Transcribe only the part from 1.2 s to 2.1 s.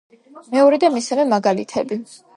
მაგალითები.